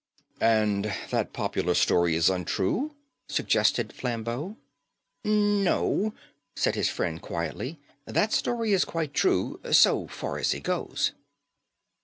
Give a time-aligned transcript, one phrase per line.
[0.39, 2.95] "And that popular story is untrue?"
[3.27, 4.57] suggested Flambeau.
[5.23, 6.15] "No,"
[6.55, 7.77] said his friend quietly,
[8.07, 11.11] "that story is quite true, so far as it goes."